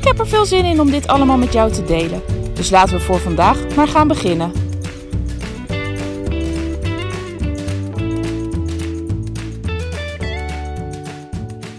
[0.00, 2.22] Ik heb er veel zin in om dit allemaal met jou te delen.
[2.54, 4.52] Dus laten we voor vandaag maar gaan beginnen.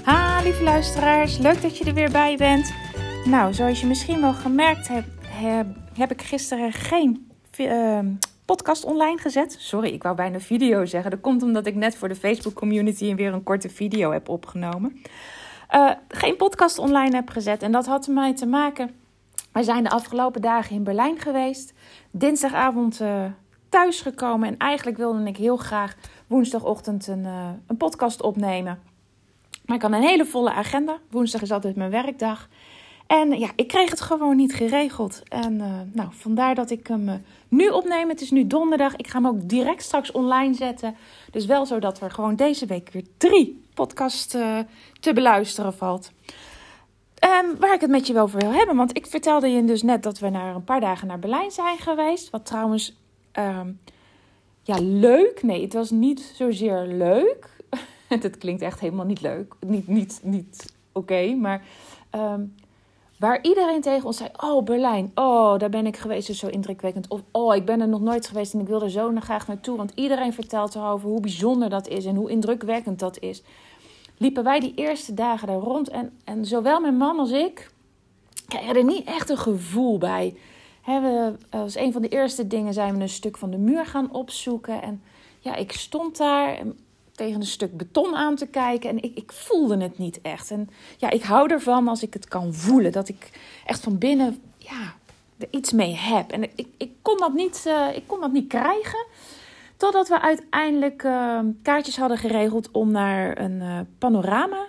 [0.04, 2.74] Ha, lieve luisteraars, leuk dat je er weer bij bent.
[3.26, 5.08] Nou, zoals je misschien wel gemerkt hebt,
[5.94, 8.00] heb, ik gisteren geen uh,
[8.46, 9.56] podcast online gezet.
[9.60, 11.12] Sorry, ik wou bijna video zeggen.
[11.12, 15.02] Dat komt omdat ik net voor de Facebook community weer een korte video heb opgenomen.
[15.76, 17.64] Uh, geen podcast online heb gezet.
[17.64, 18.92] En dat had mij te maken.
[19.52, 21.74] Wij zijn de afgelopen dagen in Berlijn geweest.
[22.12, 23.26] Dinsdagavond uh,
[23.70, 24.48] thuis gekomen.
[24.48, 25.96] En eigenlijk wilde ik heel graag
[26.28, 28.80] woensdagochtend een, uh, een podcast opnemen.
[29.66, 30.98] Maar ik had een hele volle agenda.
[31.10, 32.50] Woensdag is altijd mijn werkdag.
[33.08, 35.22] En ja, ik kreeg het gewoon niet geregeld.
[35.28, 35.56] En
[35.94, 38.10] nou, vandaar dat ik hem nu opneem.
[38.10, 38.96] Het is nu donderdag.
[38.96, 40.96] Ik ga hem ook direct straks online zetten.
[41.32, 44.60] Dus wel zodat er gewoon deze week weer drie podcasts uh,
[45.00, 46.12] te beluisteren valt.
[47.24, 48.76] Um, waar ik het met je wel over wil hebben.
[48.76, 51.78] Want ik vertelde je dus net dat we naar een paar dagen naar Berlijn zijn
[51.78, 52.30] geweest.
[52.30, 52.98] Wat trouwens,
[53.34, 53.80] um,
[54.64, 55.44] ja, leuk.
[55.44, 57.50] Nee, het was niet zozeer leuk.
[58.08, 59.54] het klinkt echt helemaal niet leuk.
[59.60, 61.64] Niet, niet, niet oké, maar...
[62.16, 62.56] Um,
[63.22, 67.08] Waar iedereen tegen ons zei: Oh, Berlijn, oh, daar ben ik geweest, is zo indrukwekkend.
[67.08, 69.78] Of oh, ik ben er nog nooit geweest en ik wil er zo graag naartoe.
[69.78, 73.44] Want iedereen vertelt erover hoe bijzonder dat is en hoe indrukwekkend dat is.
[74.18, 77.72] Liepen wij die eerste dagen daar rond en, en zowel mijn man als ik
[78.48, 80.36] kregen er niet echt een gevoel bij.
[80.86, 84.14] We, als een van de eerste dingen zijn we een stuk van de muur gaan
[84.14, 84.82] opzoeken.
[84.82, 85.04] En
[85.40, 86.58] ja, ik stond daar
[87.22, 88.90] tegen een stuk beton aan te kijken.
[88.90, 90.52] En ik, ik voelde het niet echt.
[90.52, 92.92] En ja, ik hou ervan als ik het kan voelen.
[92.92, 93.30] Dat ik
[93.66, 94.94] echt van binnen ja,
[95.38, 96.32] er iets mee heb.
[96.32, 99.06] En ik, ik, kon, dat niet, uh, ik kon dat niet krijgen.
[99.78, 104.68] Totdat we uiteindelijk uh, kaartjes hadden geregeld om naar een uh, panorama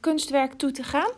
[0.00, 1.10] kunstwerk toe te gaan.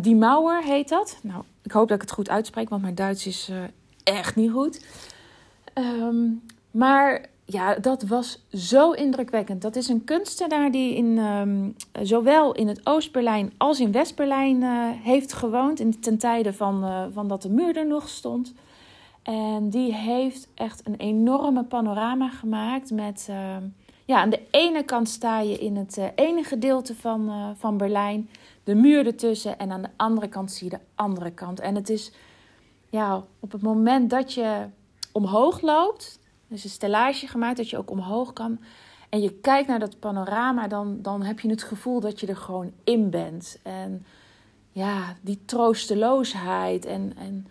[0.00, 1.18] Die Mauer heet dat.
[1.22, 3.50] Nou, ik hoop dat ik het goed uitspreek, want mijn Duits is
[4.02, 4.84] echt niet goed.
[5.74, 9.62] Um, maar ja, dat was zo indrukwekkend.
[9.62, 14.90] Dat is een kunstenaar die in, um, zowel in het Oost-Berlijn als in West-Berlijn uh,
[15.02, 15.80] heeft gewoond.
[15.80, 18.54] In, ten tijde van, uh, van dat de muur er nog stond.
[19.22, 22.90] En die heeft echt een enorme panorama gemaakt.
[22.90, 23.56] Met, uh,
[24.04, 28.28] ja, aan de ene kant sta je in het ene gedeelte van, van Berlijn.
[28.64, 29.58] De muur ertussen.
[29.58, 31.60] En aan de andere kant zie je de andere kant.
[31.60, 32.12] En het is,
[32.88, 34.66] ja, op het moment dat je
[35.12, 38.58] omhoog loopt dus een stellage gemaakt dat je ook omhoog kan.
[39.08, 42.36] En je kijkt naar dat panorama, dan, dan heb je het gevoel dat je er
[42.36, 43.58] gewoon in bent.
[43.62, 44.06] En
[44.72, 46.84] ja, die troosteloosheid.
[46.84, 47.46] En, en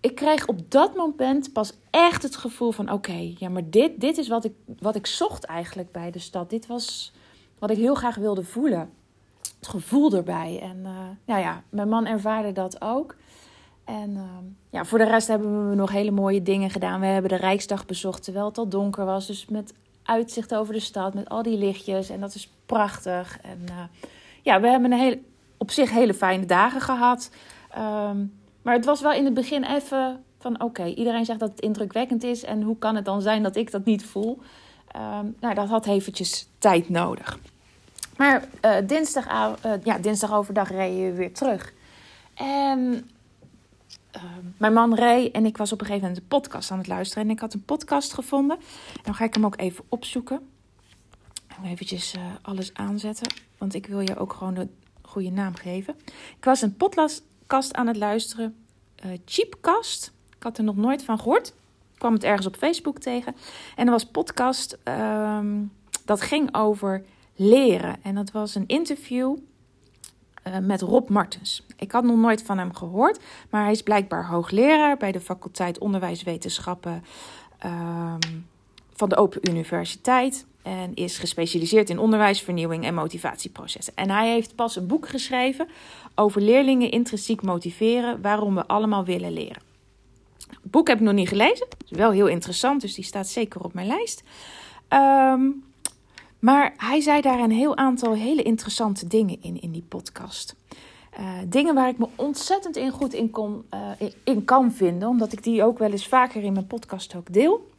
[0.00, 4.18] ik kreeg op dat moment pas echt het gevoel van: oké, ja, maar dit, dit
[4.18, 6.50] is wat ik, wat ik zocht eigenlijk bij de stad.
[6.50, 7.12] Dit was
[7.58, 8.90] wat ik heel graag wilde voelen.
[9.58, 10.58] Het gevoel erbij.
[10.62, 10.90] En uh,
[11.24, 13.16] nou ja, mijn man ervaarde dat ook.
[13.88, 14.22] En uh,
[14.70, 17.00] ja, voor de rest hebben we nog hele mooie dingen gedaan.
[17.00, 19.26] We hebben de Rijksdag bezocht terwijl het al donker was.
[19.26, 22.10] Dus met uitzicht over de stad, met al die lichtjes.
[22.10, 23.38] En dat is prachtig.
[23.42, 23.74] En uh,
[24.42, 25.18] ja, we hebben een hele,
[25.56, 27.30] op zich hele fijne dagen gehad.
[27.78, 28.32] Um,
[28.62, 32.22] maar het was wel in het begin even van oké, iedereen zegt dat het indrukwekkend
[32.22, 32.44] is.
[32.44, 34.38] En hoe kan het dan zijn dat ik dat niet voel?
[34.96, 37.38] Um, nou, dat had eventjes tijd nodig.
[38.16, 39.26] Maar uh, dinsdag,
[39.84, 41.72] ja, dinsdag overdag reden we weer terug.
[42.34, 43.10] En
[44.16, 44.22] uh,
[44.56, 47.24] mijn man Ray en ik was op een gegeven moment een podcast aan het luisteren.
[47.24, 48.56] En ik had een podcast gevonden.
[48.56, 50.40] En dan ga ik hem ook even opzoeken.
[51.64, 53.32] Even uh, alles aanzetten.
[53.58, 54.68] Want ik wil je ook gewoon de
[55.02, 55.94] goede naam geven.
[56.36, 58.56] Ik was een podcast aan het luisteren.
[59.04, 60.12] Uh, Cheapcast.
[60.36, 61.48] Ik had er nog nooit van gehoord.
[61.92, 63.36] Ik kwam het ergens op Facebook tegen.
[63.76, 64.78] En er was podcast.
[64.84, 65.72] Um,
[66.04, 67.96] dat ging over leren.
[68.02, 69.36] En dat was een interview
[70.62, 71.66] met Rob Martens.
[71.76, 75.78] Ik had nog nooit van hem gehoord, maar hij is blijkbaar hoogleraar bij de faculteit
[75.78, 77.04] Onderwijswetenschappen
[77.66, 78.46] um,
[78.92, 80.46] van de Open Universiteit.
[80.62, 83.92] En is gespecialiseerd in onderwijsvernieuwing en motivatieprocessen.
[83.96, 85.68] En hij heeft pas een boek geschreven
[86.14, 89.62] over leerlingen intrinsiek motiveren, waarom we allemaal willen leren.
[90.48, 93.60] Het boek heb ik nog niet gelezen, is wel heel interessant, dus die staat zeker
[93.60, 94.22] op mijn lijst.
[94.88, 95.64] Um,
[96.38, 100.54] Maar hij zei daar een heel aantal hele interessante dingen in, in die podcast.
[101.20, 105.32] Uh, dingen waar ik me ontzettend in goed in, kon, uh, in kan vinden, omdat
[105.32, 107.70] ik die ook wel eens vaker in mijn podcast ook deel.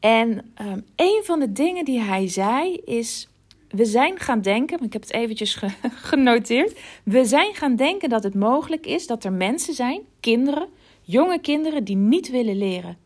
[0.00, 3.28] En um, een van de dingen die hij zei is:
[3.68, 5.68] We zijn gaan denken, ik heb het eventjes ge
[6.10, 6.78] genoteerd.
[7.02, 10.68] We zijn gaan denken dat het mogelijk is dat er mensen zijn, kinderen,
[11.02, 12.96] jonge kinderen, die niet willen leren.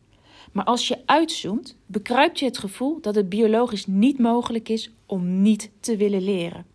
[0.51, 5.41] Maar als je uitzoomt, bekruipt je het gevoel dat het biologisch niet mogelijk is om
[5.41, 6.65] niet te willen leren.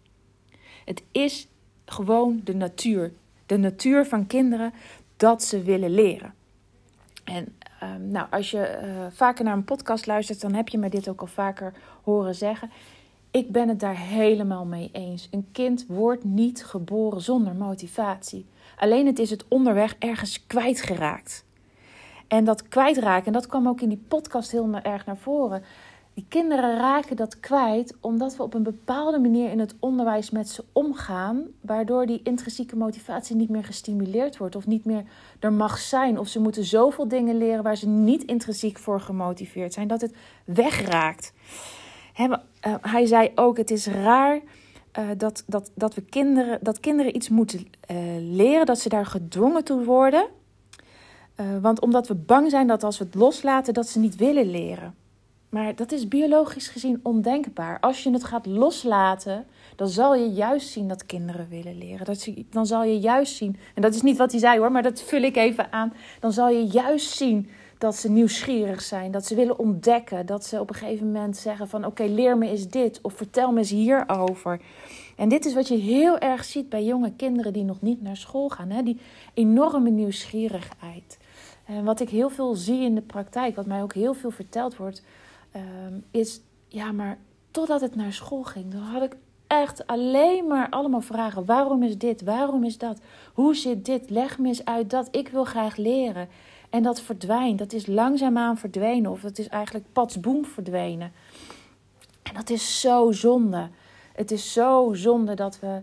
[0.84, 1.49] Het is
[1.84, 3.12] gewoon de natuur.
[3.46, 4.73] De natuur van kinderen
[5.17, 6.34] dat ze willen leren.
[7.25, 10.88] En um, nou, als je uh, vaker naar een podcast luistert, dan heb je me
[10.88, 12.70] dit ook al vaker horen zeggen.
[13.31, 15.28] Ik ben het daar helemaal mee eens.
[15.31, 18.46] Een kind wordt niet geboren zonder motivatie.
[18.76, 21.45] Alleen het is het onderweg ergens kwijtgeraakt.
[22.28, 25.62] En dat kwijtraken, en dat kwam ook in die podcast heel erg naar voren.
[26.14, 30.49] Die kinderen raken dat kwijt omdat we op een bepaalde manier in het onderwijs met
[30.49, 35.05] ze omgaan, waardoor die intrinsieke motivatie niet meer gestimuleerd wordt of niet meer
[35.40, 36.19] er mag zijn.
[36.19, 40.14] Of ze moeten zoveel dingen leren waar ze niet intrinsiek voor gemotiveerd zijn, dat het
[40.44, 41.32] wegraakt.
[42.14, 44.40] Eh, hij zei ook: het is raar.
[44.99, 47.58] Uh, dat, dat, dat, we kinderen, dat kinderen iets moeten
[47.90, 50.26] uh, leren, dat ze daar gedwongen toe worden.
[51.40, 54.50] Uh, want omdat we bang zijn dat als we het loslaten, dat ze niet willen
[54.50, 54.94] leren.
[55.48, 57.80] Maar dat is biologisch gezien ondenkbaar.
[57.80, 59.46] Als je het gaat loslaten,
[59.76, 62.06] dan zal je juist zien dat kinderen willen leren.
[62.06, 64.82] Dat, dan zal je juist zien, en dat is niet wat hij zei hoor, maar
[64.82, 65.92] dat vul ik even aan.
[66.20, 67.48] Dan zal je juist zien
[67.78, 70.26] dat ze nieuwsgierig zijn, dat ze willen ontdekken.
[70.26, 73.52] Dat ze op een gegeven moment zeggen van oké, leer me eens dit of vertel
[73.52, 74.60] me eens hierover.
[75.16, 78.16] En dit is wat je heel erg ziet bij jonge kinderen die nog niet naar
[78.16, 78.70] school gaan.
[78.70, 78.82] Hè?
[78.82, 79.00] Die
[79.34, 81.18] enorme nieuwsgierigheid.
[81.66, 84.76] En wat ik heel veel zie in de praktijk, wat mij ook heel veel verteld
[84.76, 85.02] wordt
[85.56, 87.18] um, is, ja, maar
[87.50, 89.16] totdat het naar school ging, dan had ik
[89.46, 91.44] echt alleen maar allemaal vragen.
[91.44, 92.22] Waarom is dit?
[92.22, 93.00] Waarom is dat?
[93.32, 94.10] Hoe zit dit?
[94.10, 95.08] Leg me eens uit dat.
[95.10, 96.28] Ik wil graag leren.
[96.70, 97.58] En dat verdwijnt.
[97.58, 99.10] Dat is langzaamaan verdwenen.
[99.10, 101.12] Of het is eigenlijk patsboom verdwenen.
[102.22, 103.68] En dat is zo zonde.
[104.12, 105.80] Het is zo zonde dat we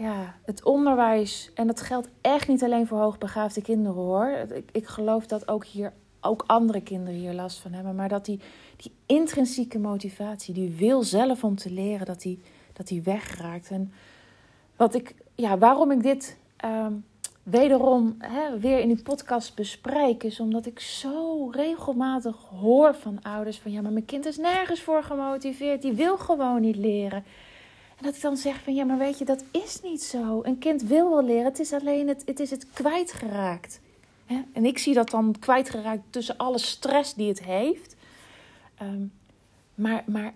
[0.00, 4.28] ja, het onderwijs, en dat geldt echt niet alleen voor hoogbegaafde kinderen hoor.
[4.54, 7.94] Ik, ik geloof dat ook hier ook andere kinderen hier last van hebben.
[7.94, 8.40] Maar dat die,
[8.76, 12.40] die intrinsieke motivatie, die wil zelf om te leren, dat die,
[12.72, 13.70] dat die wegraakt.
[13.70, 13.92] En
[14.76, 16.92] wat ik, ja, waarom ik dit ehm,
[17.42, 23.58] wederom hè, weer in die podcast bespreek, is omdat ik zo regelmatig hoor van ouders
[23.58, 27.24] van ja, maar mijn kind is nergens voor gemotiveerd, die wil gewoon niet leren.
[28.00, 30.40] En dat ik dan zeg van ja, maar weet je, dat is niet zo.
[30.42, 33.80] Een kind wil wel leren, het is alleen het, het is het kwijtgeraakt.
[34.52, 37.96] En ik zie dat dan kwijtgeraakt tussen alle stress die het heeft.
[38.74, 39.04] Ehm,
[39.74, 40.34] maar, maar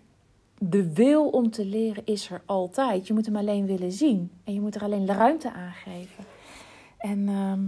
[0.59, 3.07] de wil om te leren is er altijd.
[3.07, 4.31] Je moet hem alleen willen zien.
[4.45, 6.25] En je moet er alleen ruimte aan geven.
[6.99, 7.63] En ehm,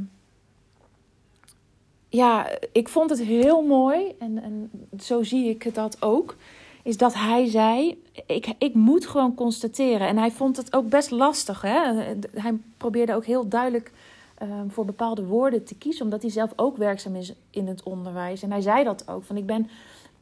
[2.08, 4.14] ja, ik vond het heel mooi.
[4.18, 4.70] En, en
[5.00, 6.36] zo zie ik dat ook.
[6.86, 10.08] Is dat hij zei: ik, ik moet gewoon constateren.
[10.08, 11.62] En hij vond het ook best lastig.
[11.62, 11.92] Hè?
[12.34, 13.92] Hij probeerde ook heel duidelijk
[14.42, 18.42] um, voor bepaalde woorden te kiezen, omdat hij zelf ook werkzaam is in het onderwijs.
[18.42, 19.68] En hij zei dat ook: van ik ben,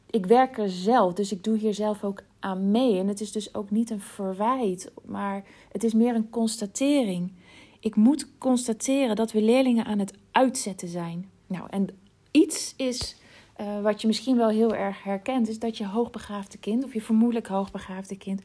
[0.09, 2.99] ik werk er zelf, dus ik doe hier zelf ook aan mee.
[2.99, 7.31] En het is dus ook niet een verwijt, maar het is meer een constatering.
[7.79, 11.29] Ik moet constateren dat we leerlingen aan het uitzetten zijn.
[11.47, 11.87] Nou, en
[12.31, 13.15] iets is
[13.61, 17.01] uh, wat je misschien wel heel erg herkent, is dat je hoogbegaafde kind, of je
[17.01, 18.41] vermoedelijk hoogbegaafde kind,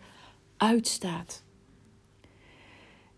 [0.56, 1.42] uitstaat.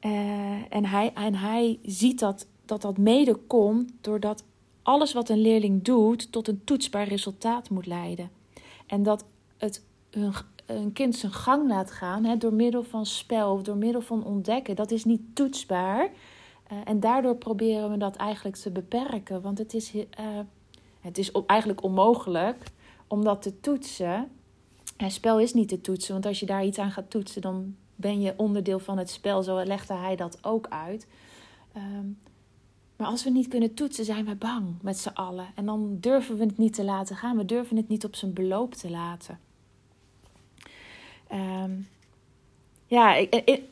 [0.00, 4.44] Uh, en, hij, en hij ziet dat, dat dat mede komt doordat
[4.82, 8.30] alles wat een leerling doet tot een toetsbaar resultaat moet leiden.
[8.86, 9.24] En dat
[9.56, 10.32] het een,
[10.66, 14.24] een kind zijn gang laat gaan hè, door middel van spel of door middel van
[14.24, 16.10] ontdekken, dat is niet toetsbaar.
[16.72, 19.42] Uh, en daardoor proberen we dat eigenlijk te beperken.
[19.42, 19.92] Want het is,
[21.02, 22.62] het is eigenlijk onmogelijk
[23.06, 24.30] om dat te toetsen.
[24.96, 27.76] En spel is niet te toetsen, want als je daar iets aan gaat toetsen, dan
[27.96, 29.42] ben je onderdeel van het spel.
[29.42, 31.06] Zo legde hij dat ook uit.
[31.76, 32.18] Um,
[32.96, 35.46] maar als we niet kunnen toetsen, zijn we bang met z'n allen.
[35.54, 37.36] En dan durven we het niet te laten gaan.
[37.36, 39.38] We durven het niet op zijn beloop te laten.
[41.32, 41.88] Um,
[42.86, 43.62] ja, ik,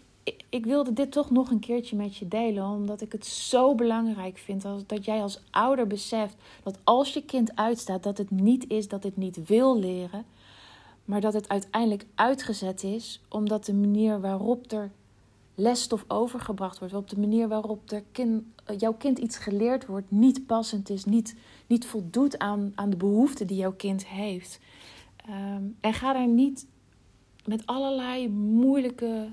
[0.48, 2.64] ik, wilde dit toch nog een keertje met je delen.
[2.64, 7.56] Omdat ik het zo belangrijk vind dat jij als ouder beseft dat als je kind
[7.56, 10.24] uitstaat, dat het niet is dat het niet wil leren
[11.10, 14.90] maar dat het uiteindelijk uitgezet is omdat de manier waarop er
[15.54, 18.02] lesstof overgebracht wordt, op de manier waarop er
[18.76, 23.46] jouw kind iets geleerd wordt, niet passend is, niet, niet voldoet aan, aan de behoeften
[23.46, 24.60] die jouw kind heeft.
[25.28, 26.66] Um, en ga daar niet
[27.44, 29.28] met allerlei moeilijke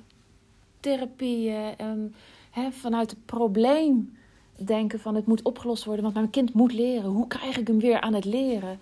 [0.79, 2.15] therapieën en
[2.51, 4.17] hè, vanuit het probleem
[4.55, 7.09] denken van het moet opgelost worden, want mijn kind moet leren.
[7.09, 8.79] Hoe krijg ik hem weer aan het leren?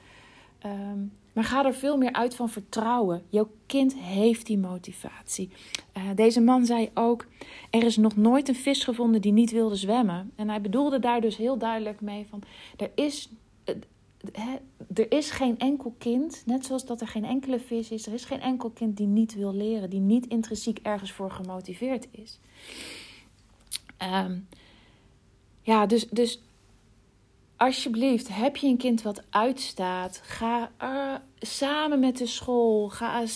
[0.60, 1.00] Ehm,
[1.34, 3.24] maar ga er veel meer uit van vertrouwen.
[3.30, 5.50] Jouw kind heeft die motivatie.
[5.98, 7.26] Uh, deze man zei ook:
[7.70, 10.32] Er is nog nooit een vis gevonden die niet wilde zwemmen.
[10.36, 12.42] En hij bedoelde daar dus heel duidelijk mee: van
[12.78, 13.30] er is.
[14.94, 18.26] Er is geen enkel kind, net zoals dat er geen enkele vis is, er is
[18.26, 22.40] geen enkel kind die niet wil leren, die niet intrinsiek ergens voor gemotiveerd is.
[24.04, 24.48] Um,
[25.62, 26.42] ja, dus, dus
[27.58, 30.72] alsjeblieft, heb je een kind wat uitstaat, ga
[31.40, 33.28] samen met de school, ga uh,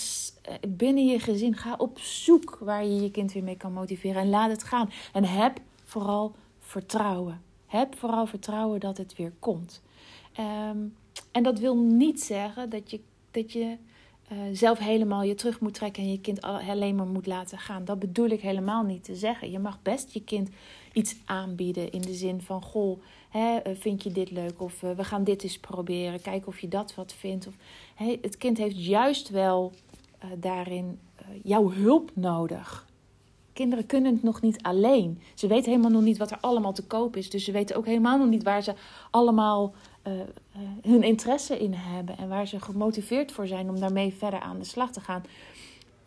[0.68, 4.30] binnen je gezin, ga op zoek waar je je kind weer mee kan motiveren en
[4.30, 4.90] laat het gaan.
[5.14, 7.42] En heb vooral vertrouwen.
[7.66, 9.82] Heb vooral vertrouwen dat het weer komt.
[10.40, 10.96] Um,
[11.32, 13.00] en dat wil niet zeggen dat je,
[13.32, 13.78] dat je
[14.32, 17.86] uh, zelf helemaal je terug moet trekken en je kind alleen maar moet laten gaan.
[17.86, 19.52] Dat bedoel ik helemaal niet te zeggen.
[19.52, 20.50] Je mag best je kind
[20.94, 24.62] iets aanbieden in de zin van: Goh, hè, eh, vind je dit leuk?
[24.62, 26.22] Of uh, we gaan dit eens proberen.
[26.22, 27.48] Kijken of je dat wat vindt.
[27.48, 27.54] Of,
[27.96, 29.74] hè, het kind heeft juist wel
[30.38, 31.00] daarin
[31.44, 32.88] jouw hulp nodig.
[33.54, 35.22] Kinderen kunnen het nog niet alleen.
[35.34, 37.30] Ze weten helemaal nog niet wat er allemaal te koop is.
[37.30, 38.74] Dus ze weten ook helemaal nog niet waar ze
[39.12, 39.74] allemaal
[40.82, 42.18] hun interesse in hebben.
[42.18, 45.24] En waar ze gemotiveerd voor zijn om daarmee verder aan de slag te gaan.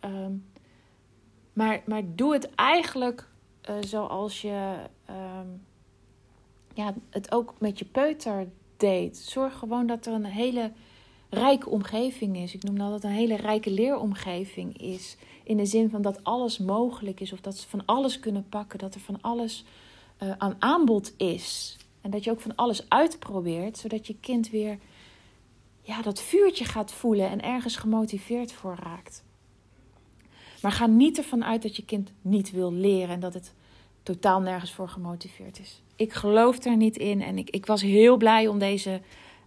[0.05, 0.45] Um,
[1.53, 3.27] maar, maar doe het eigenlijk
[3.69, 4.75] uh, zoals je
[5.09, 5.61] um,
[6.73, 9.17] ja, het ook met je peuter deed.
[9.17, 10.71] Zorg gewoon dat er een hele
[11.29, 12.53] rijke omgeving is.
[12.53, 15.17] Ik noem dat het een hele rijke leeromgeving is.
[15.43, 17.33] In de zin van dat alles mogelijk is.
[17.33, 18.79] Of dat ze van alles kunnen pakken.
[18.79, 19.65] Dat er van alles
[20.37, 21.77] aan aanbod is.
[22.03, 23.77] En dat je ook van alles uitprobeert.
[23.77, 24.77] Zodat je kind weer
[25.81, 27.29] ja, dat vuurtje gaat voelen.
[27.29, 29.23] En ergens gemotiveerd voor raakt.
[30.61, 33.53] Maar ga niet ervan uit dat je kind niet wil leren en dat het
[34.03, 35.81] totaal nergens voor gemotiveerd is.
[35.95, 39.01] Ik geloof daar niet in en ik, ik was heel blij om deze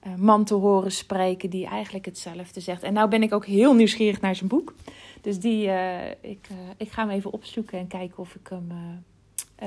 [0.06, 2.82] uh, man te horen spreken die eigenlijk hetzelfde zegt.
[2.82, 4.74] En nou ben ik ook heel nieuwsgierig naar zijn boek.
[5.20, 8.72] Dus die, uh, ik, uh, ik ga hem even opzoeken en kijken of ik hem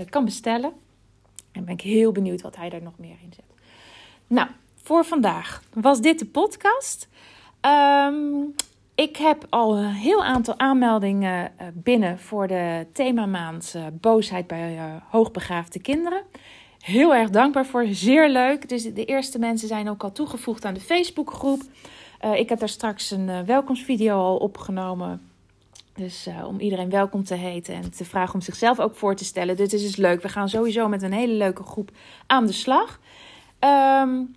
[0.10, 0.74] kan bestellen.
[1.52, 3.46] En ben ik heel benieuwd wat hij daar nog meer in zet.
[4.28, 7.08] Nou, voor vandaag was dit de podcast.
[7.62, 8.54] Um,
[8.96, 14.76] ik heb al een heel aantal aanmeldingen eh, binnen voor de themamaand uh, boosheid bij
[14.76, 16.22] uh, hoogbegaafde kinderen.
[16.80, 18.70] Heel erg dankbaar voor, zeer leuk.
[18.70, 21.62] Dus de eerste mensen zijn ook al toegevoegd aan de Facebookgroep.
[22.26, 25.29] Uh, ik heb daar straks een welkomstvideo al opgenomen.
[26.00, 29.56] Dus om iedereen welkom te heten en te vragen om zichzelf ook voor te stellen.
[29.56, 30.22] Dit is dus leuk.
[30.22, 31.92] We gaan sowieso met een hele leuke groep
[32.28, 33.00] aan de slag.
[33.60, 34.36] Um,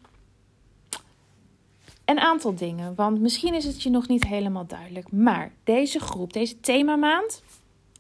[2.05, 5.13] een aantal dingen, want misschien is het je nog niet helemaal duidelijk.
[5.13, 7.43] Maar deze groep, deze themamaand,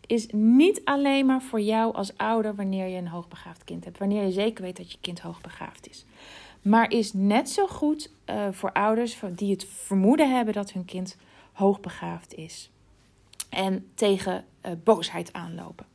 [0.07, 3.99] is niet alleen maar voor jou als ouder wanneer je een hoogbegaafd kind hebt.
[3.99, 6.04] Wanneer je zeker weet dat je kind hoogbegaafd is.
[6.62, 11.16] Maar is net zo goed uh, voor ouders die het vermoeden hebben dat hun kind
[11.52, 12.71] hoogbegaafd is.
[13.53, 15.87] En tegen uh, boosheid aanlopen.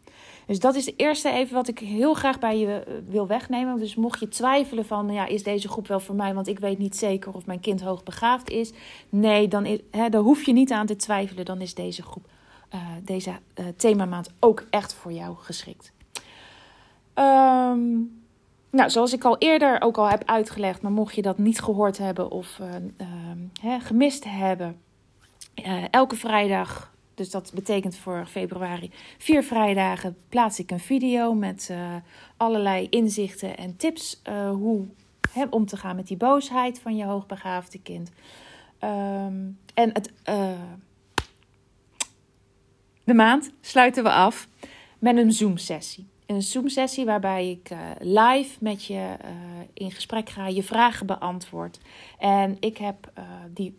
[0.46, 3.80] Dus dat is het eerste even wat ik heel graag bij je eh, wil wegnemen.
[3.80, 6.34] Dus mocht je twijfelen van, ja, is deze groep wel voor mij?
[6.34, 8.74] Want ik weet niet zeker of mijn kind hoogbegaafd is.
[9.10, 11.46] Nee, dan is, hè, daar hoef je niet aan te twijfelen.
[11.46, 12.26] Dan is deze groep,
[12.76, 15.92] uh, deze uh, themamaand ook echt voor jou geschikt.
[17.16, 18.22] Um,
[18.70, 21.98] nou, zoals ik al eerder ook al heb uitgelegd, maar mocht je dat niet gehoord
[21.98, 22.60] hebben of
[23.62, 24.82] hè, gemist hebben,
[25.92, 31.95] elke vrijdag dus dat betekent voor februari vier vrijdagen plaats ik een video met uh,
[32.38, 34.86] allerlei inzichten en tips uh, hoe
[35.50, 38.12] om te gaan met die boosheid van je hoogbegaafde kind.
[38.83, 40.50] Um, en het, uh,
[43.03, 44.47] de maand sluiten we af
[45.00, 46.07] met een Zoom-sessie.
[46.25, 47.69] Een Zoom-sessie waarbij ik
[48.00, 49.15] live met je
[49.74, 51.79] in gesprek ga, je vragen beantwoord.
[52.19, 53.12] En ik heb
[53.53, 53.77] die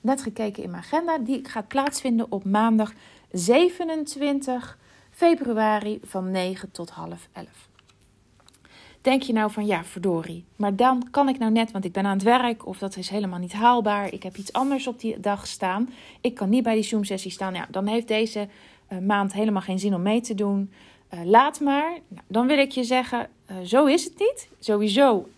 [0.00, 1.18] net gekeken in mijn agenda.
[1.18, 2.92] Die gaat plaatsvinden op maandag
[3.30, 4.78] 27
[5.10, 7.48] februari van 9 tot half 11.
[9.00, 10.44] Denk je nou van ja, verdorie.
[10.56, 13.08] Maar dan kan ik nou net, want ik ben aan het werk of dat is
[13.08, 14.12] helemaal niet haalbaar.
[14.12, 15.88] Ik heb iets anders op die dag staan.
[16.20, 17.54] Ik kan niet bij die Zoom-sessie staan.
[17.54, 18.48] Ja, dan heeft deze
[18.92, 20.72] uh, maand helemaal geen zin om mee te doen.
[21.14, 21.90] Uh, laat maar.
[22.08, 24.48] Nou, dan wil ik je zeggen, uh, zo is het niet.
[24.58, 25.28] Sowieso,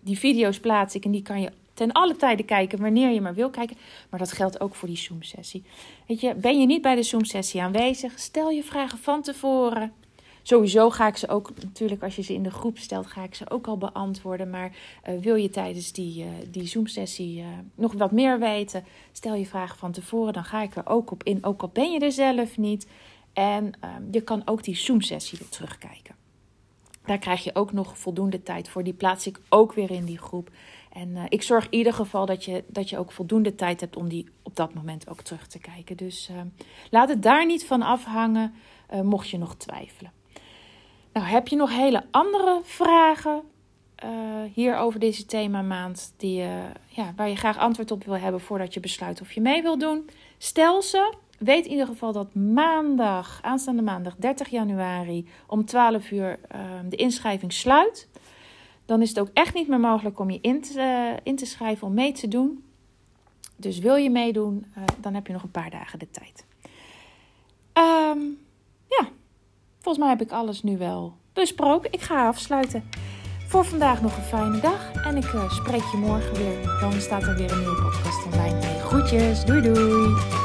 [0.00, 3.34] die video's plaats ik en die kan je ten alle tijden kijken wanneer je maar
[3.34, 3.76] wil kijken.
[4.10, 5.64] Maar dat geldt ook voor die Zoom-sessie.
[6.06, 8.18] Weet je, ben je niet bij de Zoom-sessie aanwezig?
[8.18, 9.92] Stel je vragen van tevoren.
[10.42, 13.34] sowieso ga ik ze ook, natuurlijk als je ze in de groep stelt, ga ik
[13.34, 14.50] ze ook al beantwoorden.
[14.50, 14.72] Maar
[15.08, 17.44] uh, wil je tijdens die, uh, die Zoom-sessie
[17.74, 21.22] nog wat meer weten, stel je vragen van tevoren, dan ga ik er ook op
[21.22, 22.86] in, ook al ben je er zelf niet.
[23.32, 26.14] En ehm, je kan ook die Zoom-sessie weer terugkijken.
[27.08, 28.82] Daar krijg je ook nog voldoende tijd voor.
[28.82, 30.50] Die plaats ik ook weer in die groep.
[30.98, 33.96] En uh, ik zorg in ieder geval dat je, dat je ook voldoende tijd hebt
[33.96, 35.96] om die op dat moment ook terug te kijken.
[35.96, 36.36] Dus uh,
[36.90, 38.54] laat het daar niet van afhangen,
[38.94, 40.12] uh, mocht je nog twijfelen.
[41.12, 43.42] Nou, heb je nog hele andere vragen
[44.54, 46.36] hier over deze themamaand die,
[46.88, 49.78] ja, waar je graag antwoord op wil hebben voordat je besluit of je mee wil
[49.78, 50.10] doen?
[50.38, 51.14] Stel ze.
[51.38, 56.38] Weet in ieder geval dat maandag, aanstaande maandag 30 januari om 12 uur
[56.88, 58.08] de inschrijving sluit
[58.88, 61.46] dan is het ook echt niet meer mogelijk om je in te, uh, in te
[61.46, 62.64] schrijven om mee te doen.
[63.56, 66.44] Dus wil je meedoen, uh, dan heb je nog een paar dagen de tijd.
[67.72, 68.38] Um,
[68.88, 69.08] ja,
[69.80, 71.92] volgens mij heb ik alles nu wel besproken.
[71.92, 72.84] Ik ga afsluiten.
[73.48, 76.78] Voor vandaag nog een fijne dag en ik uh, spreek je morgen weer.
[76.80, 78.60] Dan staat er weer een nieuwe podcast online.
[78.60, 80.37] Groetjes, doei doei!